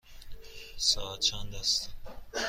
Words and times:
ساعت 0.77 1.19
چند 1.19 1.55
است؟ 1.55 1.89